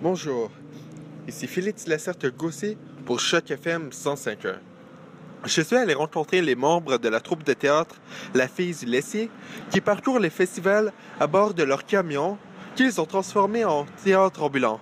Bonjour, 0.00 0.52
ici 1.26 1.48
Félix 1.48 1.88
Lacerte-Gossé 1.88 2.78
pour 3.04 3.18
Choc 3.18 3.50
FM 3.50 3.88
105.1. 3.88 4.54
Je 5.44 5.60
suis 5.60 5.74
allé 5.74 5.92
rencontrer 5.92 6.40
les 6.40 6.54
membres 6.54 6.98
de 6.98 7.08
la 7.08 7.18
troupe 7.18 7.42
de 7.42 7.52
théâtre 7.52 7.96
La 8.32 8.46
Fille 8.46 8.76
du 8.76 8.86
Lessier 8.86 9.28
qui 9.72 9.80
parcourent 9.80 10.20
les 10.20 10.30
festivals 10.30 10.92
à 11.18 11.26
bord 11.26 11.52
de 11.52 11.64
leur 11.64 11.84
camion 11.84 12.38
qu'ils 12.76 13.00
ont 13.00 13.06
transformé 13.06 13.64
en 13.64 13.86
théâtre 14.04 14.44
ambulant. 14.44 14.78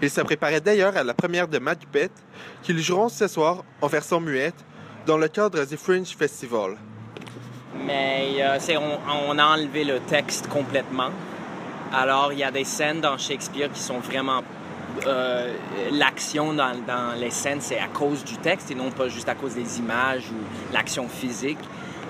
Ils 0.00 0.08
se 0.08 0.22
préparaient 0.22 0.62
d'ailleurs 0.62 0.96
à 0.96 1.04
la 1.04 1.12
première 1.12 1.48
de 1.48 1.58
Macbeth 1.58 2.24
qu'ils 2.62 2.80
joueront 2.80 3.10
ce 3.10 3.28
soir 3.28 3.62
en 3.82 3.88
version 3.88 4.20
muette 4.20 4.64
dans 5.04 5.18
le 5.18 5.28
cadre 5.28 5.66
du 5.66 5.76
Fringe 5.76 6.16
Festival. 6.16 6.78
Mais 7.84 8.36
euh, 8.40 8.58
on 9.28 9.38
a 9.38 9.44
enlevé 9.44 9.84
le 9.84 10.00
texte 10.00 10.48
complètement. 10.48 11.10
Alors, 11.92 12.32
il 12.32 12.38
y 12.38 12.44
a 12.44 12.50
des 12.50 12.64
scènes 12.64 13.00
dans 13.00 13.16
Shakespeare 13.18 13.70
qui 13.72 13.80
sont 13.80 13.98
vraiment... 14.00 14.42
euh, 15.06 15.52
l'action 15.92 16.52
dans, 16.54 16.72
les 17.18 17.30
scènes, 17.30 17.60
c'est 17.60 17.78
à 17.78 17.88
cause 17.88 18.24
du 18.24 18.36
texte 18.38 18.70
et 18.70 18.74
non 18.74 18.90
pas 18.90 19.08
juste 19.08 19.28
à 19.28 19.34
cause 19.34 19.54
des 19.54 19.78
images 19.78 20.24
ou 20.30 20.72
l'action 20.72 21.08
physique. 21.08 21.58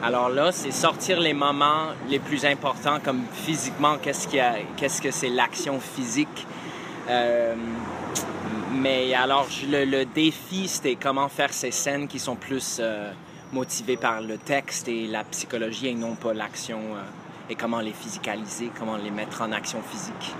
Alors 0.03 0.29
là, 0.29 0.53
c'est 0.53 0.71
sortir 0.71 1.21
les 1.21 1.33
moments 1.33 1.89
les 2.09 2.19
plus 2.19 2.45
importants, 2.45 2.99
comme 3.03 3.23
physiquement, 3.33 3.97
qu'est-ce, 4.01 5.03
que 5.03 5.11
c'est 5.11 5.31
l'action 5.31 5.81
physique. 5.81 6.47
Euh, 7.09 7.55
mais 8.75 9.15
alors, 9.15 9.49
le, 9.71 9.85
le 9.85 10.05
défi, 10.05 10.69
c'était 10.69 10.97
comment 10.97 11.29
faire 11.29 11.53
ces 11.53 11.71
scènes 11.71 12.09
qui 12.09 12.19
sont 12.19 12.37
plus 12.37 12.79
euh, 12.81 13.11
motivées 13.53 13.97
par 13.97 14.21
le 14.21 14.37
texte 14.37 14.89
et 14.89 15.07
la 15.07 15.25
psychologie 15.25 15.89
et 15.89 15.95
non 15.95 16.15
pas 16.15 16.35
l'action. 16.35 16.81
Et 17.49 17.55
comment 17.55 17.81
les 17.81 17.93
physicaliser, 17.93 18.71
comment 18.79 18.97
les 18.97 19.11
mettre 19.11 19.43
en 19.43 19.53
action 19.53 19.81
physique. 19.83 20.35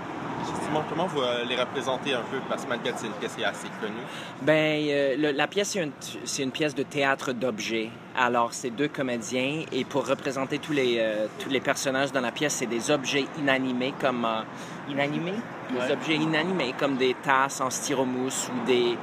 Justement, 0.45 0.83
comment 0.89 1.07
vous 1.07 1.21
euh, 1.21 1.43
les 1.45 1.55
représentez 1.55 2.13
un 2.13 2.21
peu? 2.21 2.37
Parce 2.47 2.63
que 2.63 2.69
Macbeth, 2.69 2.95
c'est 2.97 3.07
une 3.07 3.13
pièce 3.13 3.33
qui 3.35 3.41
est 3.41 3.45
assez 3.45 3.67
connue. 3.81 3.93
Ben, 4.41 4.81
euh, 4.89 5.15
le- 5.17 5.31
la 5.31 5.47
pièce, 5.47 5.77
c'est 6.25 6.43
une, 6.43 6.51
pièce 6.51 6.73
de 6.75 6.83
théâtre 6.83 7.33
d'objets. 7.33 7.89
Alors, 8.17 8.53
c'est 8.53 8.69
deux 8.69 8.87
comédiens 8.87 9.63
et 9.71 9.83
pour 9.83 10.07
représenter 10.07 10.59
tous 10.59 10.73
les, 10.73 10.97
euh, 10.99 11.27
tous 11.39 11.49
les 11.49 11.59
personnages 11.59 12.11
dans 12.11 12.21
la 12.21 12.31
pièce, 12.31 12.53
c'est 12.55 12.65
des 12.65 12.91
objets 12.91 13.25
inanimés 13.39 13.93
comme... 13.99 14.25
euh, 14.25 14.41
inanimés? 14.91 15.33
Des 15.71 15.79
Ouais. 15.79 15.91
objets 15.91 16.15
inanimés 16.15 16.73
comme 16.79 16.95
des 16.95 17.13
tasses 17.15 17.59
en 17.59 17.69
styromousse 17.69 18.49
ou 18.55 18.65
des 18.65 18.97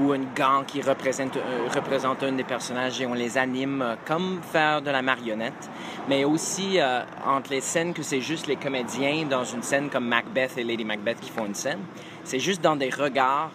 ou 0.00 0.14
une 0.14 0.26
gant 0.34 0.64
qui 0.66 0.82
représente, 0.82 1.36
euh, 1.36 1.68
représente 1.74 2.22
un 2.22 2.32
des 2.32 2.44
personnages 2.44 3.00
et 3.00 3.06
on 3.06 3.14
les 3.14 3.38
anime 3.38 3.82
euh, 3.82 3.94
comme 4.06 4.40
faire 4.42 4.82
de 4.82 4.90
la 4.90 5.02
marionnette. 5.02 5.70
Mais 6.08 6.24
aussi 6.24 6.80
euh, 6.80 7.02
entre 7.26 7.50
les 7.50 7.60
scènes 7.60 7.94
que 7.94 8.02
c'est 8.02 8.20
juste 8.20 8.46
les 8.46 8.56
comédiens 8.56 9.24
dans 9.28 9.44
une 9.44 9.62
scène 9.62 9.88
comme 9.90 10.06
Macbeth 10.06 10.58
et 10.58 10.64
Lady 10.64 10.84
Macbeth 10.84 11.20
qui 11.20 11.30
font 11.30 11.46
une 11.46 11.54
scène, 11.54 11.80
c'est 12.24 12.40
juste 12.40 12.60
dans 12.60 12.76
des 12.76 12.90
regards 12.90 13.50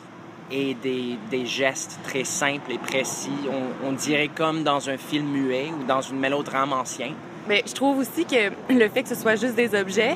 et 0.52 0.74
des, 0.74 1.18
des 1.30 1.46
gestes 1.46 2.00
très 2.04 2.24
simples 2.24 2.72
et 2.72 2.78
précis. 2.78 3.30
On, 3.52 3.90
on 3.90 3.92
dirait 3.92 4.30
comme 4.30 4.64
dans 4.64 4.90
un 4.90 4.98
film 4.98 5.28
muet 5.28 5.72
ou 5.80 5.84
dans 5.84 6.02
une 6.02 6.20
mélodrame 6.20 6.74
ancien. 6.74 7.12
Mais 7.48 7.64
je 7.66 7.74
trouve 7.74 8.00
aussi 8.00 8.26
que 8.26 8.52
le 8.74 8.90
fait 8.90 9.04
que 9.04 9.10
ce 9.10 9.16
soit 9.16 9.36
juste 9.36 9.56
des 9.56 9.80
objets, 9.80 10.16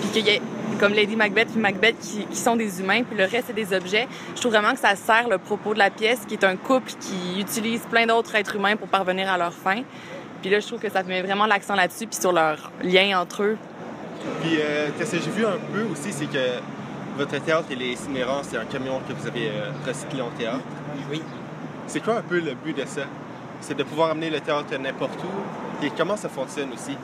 puis 0.00 0.10
qu'il 0.22 0.26
y 0.26 0.36
ait 0.36 0.42
comme 0.80 0.94
Lady 0.94 1.14
Macbeth 1.14 1.48
puis 1.48 1.60
Macbeth 1.60 1.98
qui, 2.00 2.24
qui 2.24 2.36
sont 2.36 2.56
des 2.56 2.80
humains, 2.80 3.02
puis 3.02 3.16
le 3.16 3.24
reste 3.24 3.44
c'est 3.48 3.52
des 3.52 3.74
objets, 3.74 4.08
je 4.34 4.40
trouve 4.40 4.52
vraiment 4.52 4.72
que 4.72 4.80
ça 4.80 4.96
sert 4.96 5.28
le 5.28 5.36
propos 5.38 5.74
de 5.74 5.78
la 5.78 5.90
pièce, 5.90 6.20
qui 6.26 6.34
est 6.34 6.44
un 6.44 6.56
couple 6.56 6.92
qui 6.98 7.38
utilise 7.38 7.82
plein 7.82 8.06
d'autres 8.06 8.34
êtres 8.34 8.56
humains 8.56 8.76
pour 8.76 8.88
parvenir 8.88 9.30
à 9.30 9.36
leur 9.36 9.52
fin. 9.52 9.82
Puis 10.40 10.50
là, 10.50 10.58
je 10.58 10.66
trouve 10.66 10.80
que 10.80 10.88
ça 10.88 11.02
met 11.02 11.20
vraiment 11.20 11.44
l'accent 11.44 11.74
là-dessus, 11.74 12.06
puis 12.06 12.18
sur 12.18 12.32
leur 12.32 12.72
lien 12.82 13.20
entre 13.20 13.42
eux. 13.42 13.58
Puis, 14.42 14.56
euh, 14.58 14.88
qu'est-ce 14.96 15.12
que 15.12 15.22
j'ai 15.22 15.30
vu 15.30 15.44
un 15.44 15.58
peu 15.72 15.82
aussi, 15.92 16.12
c'est 16.12 16.26
que 16.26 16.60
votre 17.16 17.38
théâtre, 17.42 17.66
il 17.70 17.82
est 17.82 17.92
itinérant, 17.92 18.40
c'est 18.42 18.56
un 18.56 18.64
camion 18.64 19.00
que 19.06 19.12
vous 19.12 19.26
avez 19.26 19.48
euh, 19.48 19.70
recyclé 19.86 20.22
en 20.22 20.30
théâtre. 20.30 20.64
Oui. 21.10 21.20
C'est 21.86 22.02
quoi 22.02 22.18
un 22.18 22.22
peu 22.22 22.40
le 22.40 22.54
but 22.54 22.74
de 22.74 22.86
ça? 22.86 23.02
C'est 23.60 23.76
de 23.76 23.82
pouvoir 23.82 24.10
amener 24.10 24.30
le 24.30 24.40
théâtre 24.40 24.74
n'importe 24.78 25.18
où. 25.22 25.84
Et 25.84 25.90
comment 25.90 26.16
ça 26.16 26.30
fonctionne 26.30 26.72
aussi? 26.72 26.96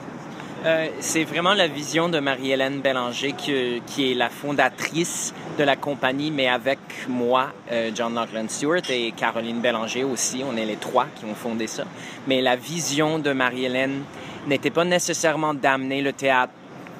Euh, 0.65 0.87
c'est 0.99 1.23
vraiment 1.23 1.53
la 1.53 1.67
vision 1.67 2.09
de 2.09 2.19
Marie-Hélène 2.19 2.81
Bélanger 2.81 3.33
qui, 3.33 3.81
qui 3.85 4.11
est 4.11 4.15
la 4.15 4.29
fondatrice 4.29 5.33
de 5.57 5.63
la 5.63 5.75
compagnie, 5.75 6.31
mais 6.31 6.47
avec 6.47 6.79
moi, 7.07 7.49
euh, 7.71 7.91
John 7.93 8.15
Lachlan 8.15 8.45
Stewart 8.47 8.81
et 8.89 9.11
Caroline 9.11 9.61
Bélanger 9.61 10.03
aussi. 10.03 10.43
On 10.43 10.57
est 10.57 10.65
les 10.65 10.77
trois 10.77 11.07
qui 11.15 11.25
ont 11.25 11.35
fondé 11.35 11.67
ça. 11.67 11.83
Mais 12.27 12.41
la 12.41 12.55
vision 12.55 13.19
de 13.19 13.31
Marie-Hélène 13.33 14.01
n'était 14.47 14.71
pas 14.71 14.83
nécessairement 14.83 15.53
d'amener 15.53 16.01
le 16.01 16.13
théâtre 16.13 16.53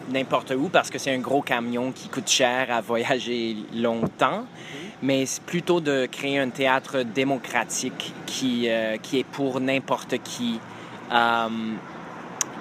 n'importe 0.10 0.54
où 0.56 0.70
parce 0.70 0.90
que 0.90 0.98
c'est 0.98 1.14
un 1.14 1.20
gros 1.20 1.42
camion 1.42 1.92
qui 1.92 2.08
coûte 2.10 2.30
cher 2.30 2.68
à 2.72 2.80
voyager 2.82 3.58
longtemps, 3.76 4.46
mais 5.02 5.26
plutôt 5.46 5.82
de 5.82 6.06
créer 6.06 6.40
un 6.40 6.50
théâtre 6.50 7.04
démocratique 7.04 8.14
qui, 8.26 8.70
euh, 8.70 8.98
qui 8.98 9.20
est 9.20 9.26
pour 9.26 9.60
n'importe 9.60 10.16
qui. 10.24 10.60
Euh, 11.12 11.48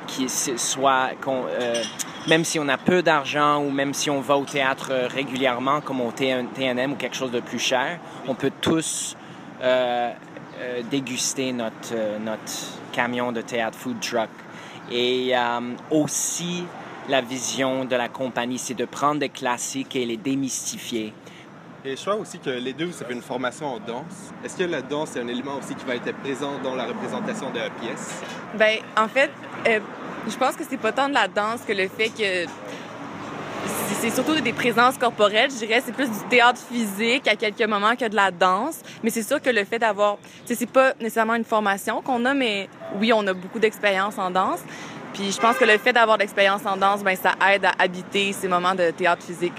qui 0.06 0.28
soit 0.28 1.11
euh, 1.27 1.83
même 2.28 2.44
si 2.44 2.59
on 2.59 2.69
a 2.69 2.78
peu 2.78 3.03
d'argent 3.03 3.61
ou 3.62 3.71
même 3.71 3.94
si 3.94 4.11
on 4.11 4.21
va 4.21 4.37
au 4.37 4.44
théâtre 4.44 4.89
euh, 4.91 5.09
régulièrement 5.09 5.81
comme 5.81 6.00
au 6.00 6.11
TN- 6.11 6.47
TNM 6.55 6.93
ou 6.93 6.97
quelque 6.97 7.17
chose 7.17 7.31
de 7.31 7.41
plus 7.41 7.59
cher, 7.59 7.99
on 8.27 8.34
peut 8.34 8.53
tous 8.61 9.16
euh, 9.62 10.12
euh, 10.59 10.83
déguster 10.91 11.53
notre, 11.53 11.93
euh, 11.95 12.19
notre 12.19 12.53
camion 12.93 13.33
de 13.33 13.43
théâtre 13.43 13.78
food 13.78 14.00
truck. 14.00 14.31
Et 14.91 15.37
euh, 15.37 15.61
aussi, 15.91 16.65
la 17.09 17.21
vision 17.21 17.84
de 17.84 17.97
la 17.97 18.09
compagnie, 18.09 18.59
c'est 18.59 18.75
de 18.75 18.84
prendre 18.84 19.21
des 19.21 19.28
classiques 19.28 19.97
et 19.97 20.06
les 20.06 20.16
démystifier. 20.16 21.12
Et 21.84 21.95
je 21.95 22.00
crois 22.00 22.16
aussi 22.16 22.41
que 22.41 22.50
les 22.50 22.72
deux, 22.72 22.87
vous 22.87 23.00
avez 23.05 23.15
une 23.15 23.22
formation 23.22 23.66
en 23.66 23.78
danse. 23.78 24.33
Est-ce 24.45 24.56
que 24.56 24.65
la 24.65 24.83
danse 24.83 25.15
est 25.15 25.21
un 25.21 25.28
élément 25.28 25.56
aussi 25.56 25.72
qui 25.77 25.84
va 25.84 25.95
être 25.95 26.12
présent 26.16 26.53
dans 26.65 26.75
la 26.75 26.84
représentation 26.84 27.50
de 27.50 27.59
la 27.61 27.71
pièce? 27.71 28.22
Ben, 28.55 28.78
en 28.97 29.06
fait, 29.06 29.31
euh, 29.69 29.78
je 30.28 30.37
pense 30.37 30.56
que 30.56 30.64
c'est 30.69 30.76
pas 30.76 30.92
tant 30.92 31.09
de 31.09 31.14
la 31.14 31.28
danse 31.28 31.60
que 31.66 31.72
le 31.72 31.88
fait 31.88 32.09
que 32.09 32.50
c'est- 34.00 34.10
surtout 34.10 34.38
des 34.41 34.53
présences 34.53 34.98
corporelles, 34.98 35.50
je 35.50 35.56
dirais. 35.66 35.82
C'est 35.84 35.92
plus 35.92 36.09
du 36.10 36.19
théâtre 36.28 36.60
physique 36.70 37.26
à 37.28 37.34
quelques 37.37 37.62
moments 37.69 37.97
que 37.97 38.06
de 38.09 38.14
la 38.14 38.31
danse. 38.31 38.81
Mais 39.03 39.10
c'est 39.10 39.22
sûr 39.22 39.41
que 39.41 39.50
le 39.50 39.65
fait 39.65 39.78
d'avoir, 39.78 40.19
c'est 40.44 40.69
pas 40.70 40.92
nécessairement 41.00 41.34
une 41.34 41.44
formation 41.44 42.03
qu'on 42.03 42.25
a, 42.25 42.34
mais 42.34 42.69
oui, 43.00 43.12
on 43.12 43.26
a 43.26 43.32
beaucoup 43.32 43.59
d'expérience 43.59 44.19
en 44.19 44.31
danse. 44.31 44.60
Puis 45.15 45.32
je 45.32 45.41
pense 45.41 45.56
que 45.56 45.65
le 45.65 45.78
fait 45.78 45.92
d'avoir 45.92 46.19
d'expérience 46.19 46.66
en 46.66 46.76
danse, 46.76 47.03
ben 47.03 47.16
ça 47.16 47.32
aide 47.50 47.65
à 47.65 47.72
habiter 47.78 48.32
ces 48.32 48.48
moments 48.48 48.75
de 48.75 48.91
théâtre 48.91 49.22
physique. 49.25 49.54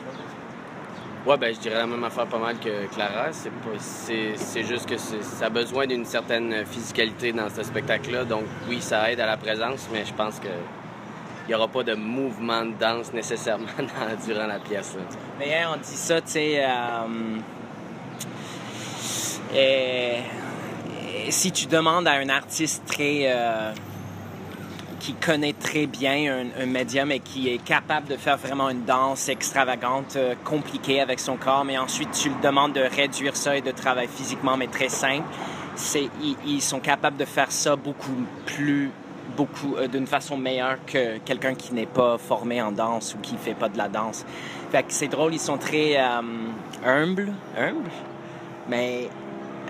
Ouais, 1.27 1.35
ben 1.37 1.53
je 1.53 1.59
dirais 1.59 1.75
la 1.75 1.85
même 1.87 2.03
affaire 2.05 2.25
pas 2.27 2.37
mal 2.37 2.57
que 2.57 2.85
Clara. 2.93 3.27
C'est 3.33 4.63
juste 4.63 4.85
que 4.87 4.97
ça 4.97 5.47
a 5.47 5.49
besoin 5.49 5.85
d'une 5.85 6.05
certaine 6.05 6.65
physicalité 6.65 7.33
dans 7.33 7.49
ce 7.49 7.63
spectacle-là. 7.63 8.23
Donc 8.23 8.43
oui, 8.69 8.81
ça 8.81 9.11
aide 9.11 9.19
à 9.19 9.25
la 9.25 9.35
présence, 9.35 9.89
mais 9.91 10.05
je 10.05 10.13
pense 10.13 10.39
que 10.39 10.47
il 10.47 11.49
n'y 11.49 11.55
aura 11.55 11.67
pas 11.67 11.83
de 11.83 11.95
mouvement 11.95 12.63
de 12.65 12.73
danse 12.79 13.11
nécessairement 13.13 13.67
durant 14.25 14.47
la 14.47 14.59
pièce. 14.59 14.95
là. 14.95 15.01
Mais 15.39 15.53
hein, 15.53 15.71
on 15.73 15.77
dit 15.77 15.83
ça, 15.97 16.21
tu 16.21 16.29
sais. 16.31 16.63
euh, 16.63 17.05
et 19.53 21.31
si 21.31 21.51
tu 21.51 21.65
demandes 21.67 22.07
à 22.07 22.13
un 22.13 22.29
artiste 22.29 22.83
très. 22.85 23.23
euh, 23.25 23.71
qui 24.99 25.13
connaît 25.13 25.53
très 25.53 25.85
bien 25.85 26.45
un, 26.57 26.63
un 26.63 26.65
médium 26.65 27.11
et 27.11 27.19
qui 27.19 27.49
est 27.49 27.63
capable 27.63 28.07
de 28.07 28.17
faire 28.17 28.37
vraiment 28.37 28.69
une 28.69 28.83
danse 28.83 29.29
extravagante, 29.29 30.15
euh, 30.15 30.35
compliquée 30.43 31.01
avec 31.01 31.19
son 31.19 31.37
corps, 31.37 31.65
mais 31.65 31.77
ensuite 31.77 32.11
tu 32.11 32.29
le 32.29 32.35
demandes 32.41 32.73
de 32.73 32.81
réduire 32.81 33.35
ça 33.35 33.55
et 33.55 33.61
de 33.61 33.71
travailler 33.71 34.09
physiquement, 34.09 34.57
mais 34.57 34.67
très 34.67 34.89
simple, 34.89 35.27
c'est, 35.75 36.09
ils, 36.21 36.35
ils 36.45 36.61
sont 36.61 36.79
capables 36.79 37.17
de 37.17 37.25
faire 37.25 37.51
ça 37.51 37.75
beaucoup 37.75 38.15
plus, 38.45 38.91
beaucoup, 39.35 39.75
euh, 39.75 39.87
d'une 39.87 40.07
façon 40.07 40.37
meilleure 40.37 40.77
que 40.85 41.17
quelqu'un 41.19 41.53
qui 41.53 41.73
n'est 41.73 41.85
pas 41.85 42.17
formé 42.17 42.61
en 42.61 42.71
danse 42.71 43.15
ou 43.15 43.19
qui 43.19 43.35
fait 43.37 43.53
pas 43.53 43.69
de 43.69 43.77
la 43.77 43.87
danse. 43.87 44.25
Fait 44.71 44.83
que 44.83 44.91
c'est 44.91 45.07
drôle, 45.07 45.33
ils 45.33 45.39
sont 45.39 45.57
très 45.57 45.97
euh, 45.97 46.21
humbles, 46.85 47.31
humbles, 47.57 47.91
mais, 48.67 49.09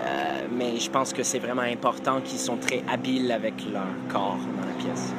euh, 0.02 0.46
mais 0.50 0.78
je 0.78 0.90
pense 0.90 1.12
que 1.12 1.22
c'est 1.22 1.38
vraiment 1.38 1.62
important 1.62 2.20
qu'ils 2.20 2.38
sont 2.38 2.56
très 2.56 2.82
habiles 2.90 3.30
avec 3.30 3.54
leur 3.72 3.86
corps 4.08 4.38
dans 4.38 4.66
la 4.66 4.74
pièce. 4.74 5.12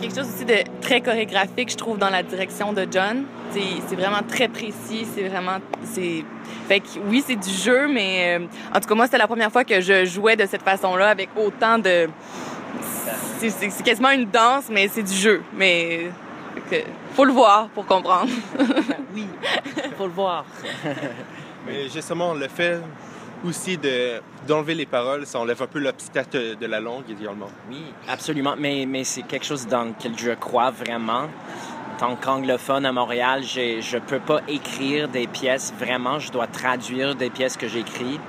Il 0.00 0.04
y 0.04 0.06
a 0.06 0.10
quelque 0.10 0.24
chose 0.24 0.32
aussi 0.32 0.44
de 0.44 0.80
très 0.80 1.00
chorégraphique, 1.00 1.70
je 1.72 1.76
trouve, 1.76 1.98
dans 1.98 2.10
la 2.10 2.22
direction 2.22 2.72
de 2.72 2.86
John. 2.88 3.24
C'est 3.50 3.60
c'est 3.88 3.96
vraiment 3.96 4.22
très 4.28 4.46
précis, 4.46 5.04
c'est 5.12 5.28
vraiment... 5.28 5.58
c'est 5.84 6.24
Fait 6.68 6.78
que 6.78 6.86
oui, 7.08 7.24
c'est 7.26 7.34
du 7.34 7.50
jeu, 7.50 7.88
mais 7.88 8.38
euh, 8.38 8.46
en 8.72 8.78
tout 8.78 8.88
cas, 8.88 8.94
moi, 8.94 9.06
c'était 9.06 9.18
la 9.18 9.26
première 9.26 9.50
fois 9.50 9.64
que 9.64 9.80
je 9.80 10.04
jouais 10.04 10.36
de 10.36 10.46
cette 10.46 10.62
façon-là, 10.62 11.08
avec 11.08 11.30
autant 11.36 11.78
de... 11.78 12.08
C'est- 13.38 13.82
quasiment 13.82 14.10
une 14.10 14.26
danse, 14.26 14.66
mais 14.70 14.86
c'est 14.86 15.02
du 15.02 15.14
jeu. 15.14 15.42
Mais 15.56 16.10
que 16.70 16.76
faut 17.14 17.24
le 17.24 17.32
voir 17.32 17.68
pour 17.70 17.84
comprendre. 17.84 18.30
oui, 19.14 19.26
faut 19.96 20.06
le 20.06 20.12
voir. 20.12 20.44
Mais 21.66 21.88
justement, 21.92 22.34
le 22.34 22.48
fait 22.48 22.80
aussi 23.44 23.76
de- 23.78 24.20
d'enlever 24.46 24.74
les 24.74 24.86
paroles, 24.86 25.26
ça 25.26 25.38
enlève 25.38 25.62
un 25.62 25.66
peu 25.66 25.78
l'obstacle 25.78 26.56
de 26.56 26.66
la 26.66 26.80
langue 26.80 27.04
également. 27.10 27.50
Oui, 27.70 27.82
absolument. 28.08 28.54
Mais, 28.58 28.86
mais 28.86 29.04
c'est 29.04 29.22
quelque 29.22 29.46
chose 29.46 29.66
dans 29.66 29.84
lequel 29.84 30.12
je 30.16 30.30
crois 30.32 30.70
vraiment. 30.70 31.28
tant 31.98 32.14
qu'anglophone 32.14 32.86
à 32.86 32.92
Montréal, 32.92 33.42
je 33.42 33.96
ne 33.96 34.00
peux 34.00 34.20
pas 34.20 34.40
écrire 34.46 35.08
des 35.08 35.26
pièces 35.26 35.74
vraiment. 35.76 36.20
Je 36.20 36.30
dois 36.30 36.46
traduire 36.46 37.16
des 37.16 37.28
pièces 37.28 37.56
que 37.56 37.66
j'écris. 37.66 38.20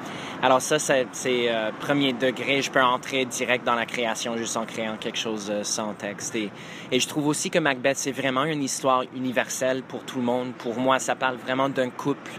Alors 0.42 0.62
ça, 0.62 0.80
c'est 0.80 1.06
euh, 1.22 1.70
premier 1.80 2.14
degré. 2.14 2.62
Je 2.64 2.72
peux 2.72 2.82
entrer 2.82 3.26
direct 3.26 3.66
dans 3.66 3.76
la 3.76 3.86
création 3.86 4.38
juste 4.38 4.58
en 4.58 4.66
créant 4.66 4.96
quelque 4.98 5.20
chose 5.20 5.50
euh, 5.52 5.64
sans 5.64 5.94
texte. 5.94 6.34
Et, 6.36 6.50
et, 6.92 7.00
je 7.00 7.08
trouve 7.08 7.28
aussi 7.28 7.50
que 7.52 7.60
Macbeth, 7.60 7.98
c'est 7.98 8.12
vraiment 8.14 8.46
une 8.46 8.64
histoire 8.64 9.04
universelle 9.16 9.84
pour 9.84 10.04
tout 10.04 10.18
le 10.18 10.24
monde. 10.24 10.54
Pour 10.54 10.80
moi, 10.80 10.98
ça 10.98 11.16
parle 11.16 11.36
vraiment 11.36 11.68
d'un 11.70 11.90
couple 11.90 12.32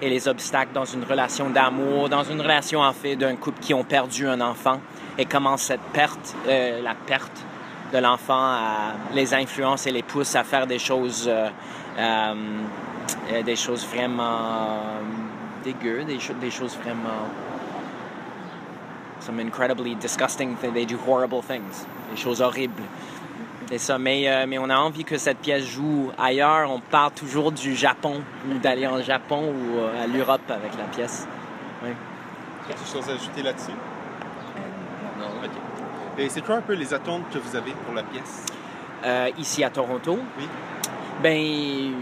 et 0.00 0.08
les 0.08 0.28
obstacles 0.28 0.72
dans 0.72 0.84
une 0.84 1.04
relation 1.04 1.50
d'amour, 1.50 2.08
dans 2.08 2.24
une 2.24 2.40
relation 2.40 2.80
en 2.80 2.92
fait 2.92 3.16
d'un 3.16 3.36
couple 3.36 3.60
qui 3.60 3.74
ont 3.74 3.84
perdu 3.84 4.26
un 4.26 4.40
enfant 4.40 4.80
et 5.18 5.26
comment 5.26 5.56
cette 5.56 5.80
perte, 5.92 6.34
euh, 6.48 6.82
la 6.82 6.94
perte 6.94 7.44
de 7.92 7.98
l'enfant 7.98 8.58
les 9.12 9.34
influence 9.34 9.86
et 9.86 9.92
les 9.92 10.02
pousse 10.02 10.34
à 10.34 10.42
faire 10.42 10.66
des 10.66 10.80
choses, 10.80 11.26
euh, 11.28 11.48
euh, 11.98 13.42
des 13.44 13.56
choses 13.56 13.86
vraiment 13.86 14.80
dégueu, 15.62 16.04
des, 16.04 16.18
des 16.40 16.50
choses 16.50 16.76
vraiment 16.76 17.28
some 19.24 19.40
incredibly 19.40 19.94
disgusting 19.94 20.56
things. 20.56 20.74
They 20.74 20.84
do 20.84 20.98
horrible 20.98 21.42
things, 21.42 21.86
des 22.10 22.16
choses 22.16 22.40
horribles. 22.40 22.82
C'est 23.68 23.78
ça, 23.78 23.98
mais, 23.98 24.28
euh, 24.28 24.46
mais 24.46 24.58
on 24.58 24.68
a 24.68 24.76
envie 24.76 25.04
que 25.04 25.16
cette 25.16 25.38
pièce 25.38 25.64
joue 25.64 26.10
ailleurs. 26.18 26.70
On 26.70 26.80
parle 26.80 27.12
toujours 27.12 27.50
du 27.50 27.74
Japon, 27.74 28.22
ou 28.48 28.58
d'aller 28.58 28.86
en 28.86 29.02
Japon 29.02 29.52
ou 29.52 29.78
euh, 29.78 30.04
à 30.04 30.06
l'Europe 30.06 30.48
avec 30.50 30.76
la 30.76 30.84
pièce. 30.84 31.26
Oui. 31.82 31.90
Quelque 32.68 32.86
chose 32.86 33.08
à 33.08 33.14
ajouter 33.14 33.42
là-dessus? 33.42 33.70
Euh, 33.70 35.20
non. 35.20 35.26
OK. 35.26 36.18
Et 36.18 36.28
c'est 36.28 36.42
quoi 36.42 36.56
un 36.56 36.62
peu 36.62 36.74
les 36.74 36.92
attentes 36.92 37.22
que 37.32 37.38
vous 37.38 37.56
avez 37.56 37.72
pour 37.84 37.94
la 37.94 38.02
pièce? 38.02 38.44
ici 39.36 39.62
à 39.62 39.68
Toronto? 39.68 40.18
Oui. 40.38 40.48
Ben, 41.22 41.92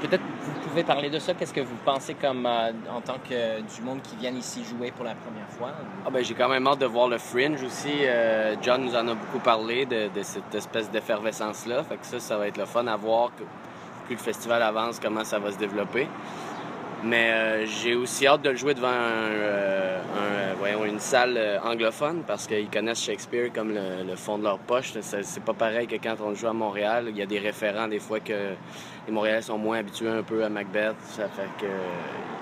peut-être 0.00 0.22
vous 0.48 0.68
pouvez 0.68 0.84
parler 0.84 1.10
de 1.10 1.18
ça. 1.18 1.34
Qu'est-ce 1.34 1.52
que 1.52 1.60
vous 1.60 1.76
pensez 1.84 2.14
comme 2.14 2.46
euh, 2.46 2.72
en 2.90 3.00
tant 3.00 3.18
que 3.18 3.60
du 3.60 3.82
monde 3.82 4.00
qui 4.02 4.16
vient 4.16 4.32
ici 4.32 4.64
jouer 4.64 4.90
pour 4.90 5.04
la 5.04 5.14
première 5.14 5.48
fois? 5.48 5.70
Ah 6.06 6.10
ben, 6.10 6.24
j'ai 6.24 6.34
quand 6.34 6.48
même 6.48 6.66
hâte 6.66 6.80
de 6.80 6.86
voir 6.86 7.08
le 7.08 7.18
Fringe 7.18 7.62
aussi. 7.62 7.92
Euh, 8.02 8.56
John 8.62 8.84
nous 8.84 8.94
en 8.94 9.06
a 9.08 9.14
beaucoup 9.14 9.38
parlé 9.38 9.86
de, 9.86 10.10
cette 10.22 10.54
espèce 10.54 10.90
d'effervescence-là. 10.90 11.84
Ça, 12.02 12.20
ça 12.20 12.38
va 12.38 12.48
être 12.48 12.58
le 12.58 12.66
fun 12.66 12.86
à 12.86 12.96
voir 12.96 13.30
plus 13.30 14.14
le 14.14 14.16
festival 14.16 14.62
avance, 14.62 14.98
comment 15.00 15.24
ça 15.24 15.38
va 15.38 15.52
se 15.52 15.58
développer. 15.58 16.08
Mais 17.04 17.30
euh, 17.30 17.66
j'ai 17.66 17.94
aussi 17.94 18.26
hâte 18.26 18.42
de 18.42 18.50
le 18.50 18.56
jouer 18.56 18.74
devant 18.74 18.88
voyons, 20.58 20.84
une 20.84 20.98
salle 20.98 21.38
anglophone 21.62 22.24
parce 22.26 22.48
qu'ils 22.48 22.68
connaissent 22.68 23.04
Shakespeare 23.04 23.52
comme 23.52 23.72
le, 23.72 24.16
fond 24.16 24.38
de 24.38 24.42
leur 24.42 24.58
poche. 24.58 24.92
C'est 25.00 25.44
pas 25.44 25.54
pareil 25.54 25.86
que 25.86 25.96
quand 25.96 26.16
on 26.20 26.34
joue 26.34 26.48
à 26.48 26.52
Montréal. 26.52 27.06
Il 27.10 27.16
y 27.16 27.22
a 27.22 27.26
des 27.26 27.38
référents 27.38 27.86
des 27.86 28.00
fois 28.00 28.18
que 28.18 28.32
les 29.06 29.12
Montréalais 29.12 29.42
sont 29.42 29.58
moins 29.58 29.78
habitués 29.78 30.08
un 30.08 30.22
peu 30.22 30.44
à 30.44 30.48
Macbeth. 30.48 30.96
Ça 31.02 31.28
fait 31.28 31.48
que 31.60 31.70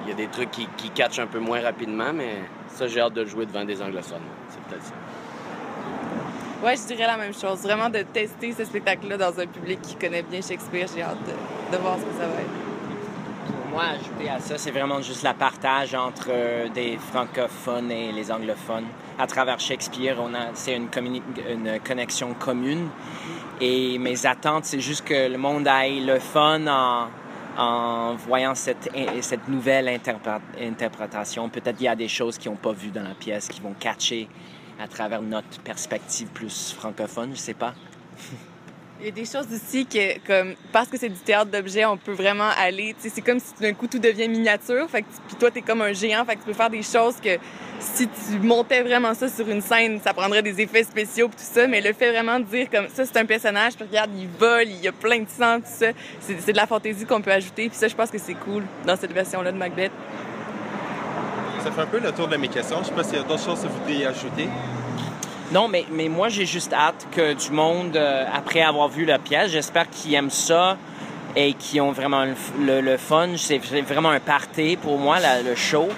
il 0.07 0.11
y 0.11 0.13
a 0.13 0.15
des 0.15 0.29
trucs 0.29 0.51
qui, 0.53 0.69
qui 0.77 0.91
catchent 0.91 1.19
un 1.19 1.27
peu 1.27 1.41
moins 1.41 1.61
rapidement, 1.61 2.13
mais 2.15 2.37
ça, 2.69 2.87
j'ai 2.87 3.01
hâte 3.01 3.15
de 3.15 3.23
le 3.23 3.27
jouer 3.27 3.45
devant 3.45 3.65
des 3.65 3.83
anglophones. 3.83 4.21
C'est 4.49 4.61
peut-être 4.63 4.85
ça. 4.85 4.93
Ouais, 6.65 6.77
je 6.77 6.87
dirais 6.87 7.07
la 7.07 7.17
même 7.17 7.35
chose. 7.35 7.63
Vraiment 7.63 7.89
de 7.89 8.03
tester 8.03 8.53
ce 8.53 8.65
spectacle-là 8.65 9.17
dans 9.17 9.41
un 9.41 9.47
public 9.47 9.81
qui 9.83 9.97
connaît 9.97 10.23
bien 10.23 10.41
Shakespeare. 10.41 10.87
J'ai 10.95 11.03
hâte 11.03 11.19
de, 11.73 11.77
voir 11.79 11.99
ce 11.99 12.05
que 12.05 12.13
ça 12.13 12.27
va 12.27 12.41
être. 12.41 12.66
Moi, 13.77 13.85
ajouter 13.85 14.31
à 14.31 14.41
ça, 14.41 14.57
c'est 14.57 14.71
vraiment 14.71 15.03
juste 15.03 15.23
la 15.23 15.35
partage 15.35 15.95
entre 15.95 16.29
euh, 16.31 16.67
des 16.71 16.97
francophones 16.97 17.91
et 17.91 18.11
les 18.11 18.33
anglophones. 18.33 18.87
À 19.19 19.27
travers 19.27 19.61
Shakespeare, 19.61 20.17
on 20.19 20.33
a, 20.33 20.55
c'est 20.55 20.75
une, 20.75 20.89
connexion 21.85 22.33
commune. 22.33 22.89
Et 23.61 23.99
mes 23.99 24.25
attentes, 24.25 24.65
c'est 24.65 24.81
juste 24.81 25.05
que 25.05 25.29
le 25.31 25.37
monde 25.37 25.69
aille 25.69 26.01
le 26.01 26.19
fun 26.19 26.67
en, 26.67 27.09
en 27.59 28.15
voyant 28.15 28.55
cette, 28.55 28.89
cette 29.21 29.47
nouvelle 29.47 29.91
interprétation. 30.59 31.51
Peut-être 31.51 31.77
qu'il 31.77 31.85
y 31.85 31.89
a 31.89 31.97
des 31.97 32.09
choses 32.09 32.39
qu'ils 32.39 32.53
n'ont 32.53 32.57
pas 32.57 32.73
vues 32.73 32.93
dans 32.93 33.05
la 33.05 33.15
pièce, 33.15 33.47
qui 33.47 33.61
vont 33.61 33.75
catcher 33.79 34.27
à 34.81 34.89
travers 34.89 35.21
notre 35.21 35.61
perspective 35.61 36.29
plus 36.29 36.73
francophone, 36.73 37.33
je 37.35 37.41
sais 37.41 37.53
pas. 37.53 37.75
Il 38.99 39.05
y 39.05 39.09
a 39.09 39.13
des 39.13 39.27
choses 39.27 39.47
aussi 39.53 39.85
que, 39.85 40.19
comme, 40.27 40.55
parce 40.73 40.89
que 40.89 40.97
c'est 40.97 41.11
du 41.11 41.19
théâtre 41.19 41.51
d'objets, 41.51 41.85
on 41.85 41.99
peut 41.99 42.13
vraiment 42.15 42.49
aller. 42.59 42.97
C'est 42.99 43.21
comme 43.21 43.39
si 43.39 43.53
d'un 43.61 43.75
coup 43.75 43.87
tout 43.87 43.99
devient 43.99 44.27
miniature. 44.27 44.89
Fait 44.89 45.03
que, 45.03 45.07
puis 45.27 45.37
toi, 45.37 45.51
t'es 45.51 45.61
comme 45.61 45.83
un 45.83 45.93
géant. 45.93 46.25
Fait 46.25 46.37
que 46.37 46.41
tu 46.41 46.47
peux 46.47 46.55
faire 46.55 46.71
des 46.71 46.83
choses 46.83 47.17
que 47.23 47.37
si 47.79 48.09
tu 48.09 48.39
montais 48.39 48.83
vraiment 48.83 49.13
ça 49.13 49.29
sur 49.29 49.47
une 49.51 49.61
scène, 49.61 50.01
ça 50.03 50.15
prendrait 50.15 50.43
des 50.43 50.63
effets 50.63 50.83
spéciaux 50.83 51.27
tout 51.27 51.35
ça. 51.37 51.67
Mais 51.67 51.83
le 51.83 51.93
fait 51.93 52.11
vraiment 52.11 52.41
de 52.41 52.45
dire 52.45 52.71
comme 52.71 52.89
ça, 52.89 53.05
c'est 53.05 53.19
un 53.19 53.27
personnage. 53.27 53.75
Puis 53.75 53.87
regarde, 53.87 54.11
il 54.17 54.29
vole, 54.29 54.69
il 54.69 54.81
y 54.81 54.89
a 54.89 54.93
plein 54.93 55.21
de 55.21 55.29
sang, 55.29 55.59
tout 55.61 55.67
ça. 55.67 55.89
C'est 56.21 56.53
de 56.53 56.57
la 56.57 56.67
fantaisie 56.67 57.05
qu'on 57.05 57.21
peut 57.21 57.33
ajouter. 57.33 57.69
Puis 57.69 57.77
ça, 57.77 57.89
je 57.89 57.95
pense 57.95 58.11
que 58.11 58.19
c'est 58.19 58.35
cool 58.35 58.65
dans 58.87 58.97
cette 58.97 59.13
version-là 59.13 59.53
de 59.53 59.59
Macbeth. 59.59 59.93
Ça 61.63 61.71
fait 61.71 61.83
un 61.83 61.87
peu 61.87 61.99
le 61.99 62.13
tour 62.13 62.29
de 62.29 62.37
mes 62.39 62.49
questions. 62.49 62.79
Je 62.81 62.87
sais 62.87 62.95
pas 62.95 63.05
s'il 63.05 63.17
y 63.17 63.21
a 63.21 63.25
d'autres 63.25 63.45
choses 63.45 63.61
que 63.61 63.67
vous 63.67 63.79
voudriez 63.79 64.07
ajouter. 64.07 64.49
Non, 65.53 65.69
mais, 65.69 65.87
moi, 66.09 66.29
j'ai 66.29 66.45
juste 66.45 66.73
hâte 66.73 67.07
que 67.13 67.35
du 67.35 67.53
monde, 67.53 67.97
euh, 67.97 68.25
après 68.35 68.63
avoir 68.63 68.89
vu 68.89 69.05
la 69.05 69.21
pièce, 69.21 69.53
j'espère 69.53 69.89
qu'ils 69.89 70.15
aiment 70.15 70.29
ça 70.29 70.77
et 71.37 71.53
qui 71.53 71.81
ont 71.81 71.93
vraiment 71.93 72.25
le, 72.59 72.97
fun. 72.97 73.29
C'est 73.37 73.59
vraiment 73.83 74.11
un 74.11 74.19
party 74.19 74.77
pour 74.77 74.99
moi, 74.99 75.19
le 75.45 75.55
show. 75.55 75.89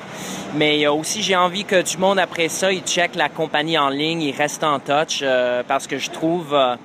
Mais 0.54 0.86
aussi, 0.86 1.22
j'ai 1.22 1.36
envie 1.36 1.64
que 1.64 1.80
du 1.80 1.96
monde, 1.96 2.18
après 2.18 2.48
ça, 2.48 2.72
il 2.72 2.82
check 2.82 3.14
la 3.14 3.30
compagnie 3.30 3.78
en 3.78 3.88
ligne, 3.88 4.20
il 4.20 4.36
reste 4.36 4.64
en 4.64 4.80
touch, 4.80 5.20
euh, 5.22 5.62
parce 5.66 5.86
que 5.86 5.98
je 5.98 6.10
trouve... 6.10 6.54
Euh, 6.54 6.76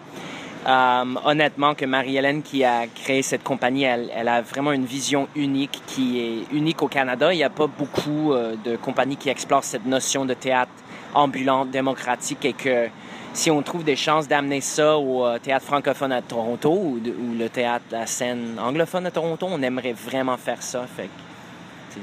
honnêtement 1.26 1.76
que 1.76 1.84
Marie-Hélène 1.84 2.42
qui 2.42 2.64
a 2.64 2.88
créé 2.88 3.22
cette 3.22 3.44
compagnie, 3.44 3.84
elle, 3.84 4.10
elle, 4.16 4.30
a 4.30 4.42
vraiment 4.42 4.72
une 4.72 4.86
vision 4.86 5.28
unique 5.36 5.82
qui 5.88 6.22
est 6.22 6.56
unique 6.56 6.82
au 6.82 6.88
Canada. 6.88 7.34
Il 7.34 7.36
n'y 7.36 7.44
a 7.44 7.50
pas 7.50 7.68
beaucoup 7.68 8.32
de 8.64 8.78
compagnies 8.78 9.18
qui 9.18 9.28
explorent 9.28 9.66
cette 9.66 9.86
notion 9.86 10.24
de 10.24 10.34
théâtre 10.34 10.72
ambulante, 11.14 11.72
démocratique 11.72 12.46
et 12.46 12.54
que 12.54 12.88
si 13.34 13.50
on 13.50 13.62
trouve 13.64 13.84
des 13.84 13.96
chances 13.96 14.28
d'amener 14.28 14.62
ça 14.62 14.98
au 14.98 15.26
euh, 15.26 15.40
théâtre 15.40 15.66
francophone 15.66 16.12
à 16.12 16.22
Toronto 16.22 16.72
ou, 16.72 17.00
le 17.38 17.48
théâtre 17.48 17.86
à 17.94 18.06
scène 18.06 18.60
anglophone 18.60 19.08
à 19.08 19.12
Toronto, 19.12 19.48
on 19.50 19.62
aimerait 19.62 19.94
vraiment 19.94 20.38
faire 20.38 20.62
ça. 20.62 20.86
Fait 20.86 21.10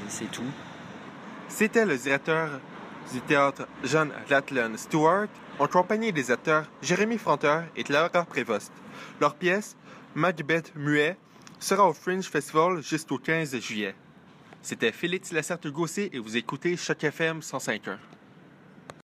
c'est 0.09 0.31
tout. 0.31 0.43
C'était 1.49 1.85
le 1.85 1.97
directeur 1.97 2.61
du 3.12 3.21
théâtre 3.21 3.67
John 3.85 4.11
Latlin 4.29 4.77
Stewart 4.77 5.29
en 5.59 5.67
compagnie 5.67 6.12
des 6.12 6.31
acteurs 6.31 6.65
Jérémy 6.83 7.19
Fronteur 7.19 7.65
et 7.77 7.85
Clara 7.85 8.25
Prévost. 8.25 8.73
Leur 9.21 9.35
pièce, 9.35 9.77
Macbeth 10.15 10.73
Muet, 10.77 11.17
sera 11.59 11.89
au 11.89 11.93
Fringe 11.93 12.25
Festival 12.25 12.83
jusqu'au 12.83 13.19
15 13.19 13.59
juillet. 13.61 13.95
C'était 14.62 14.93
Félix 14.93 15.33
Lacerte-Gossé 15.33 16.11
et 16.12 16.19
vous 16.19 16.37
écoutez 16.37 16.77
Choc 16.77 17.05
FM 17.05 17.40
105.1. 17.40 17.97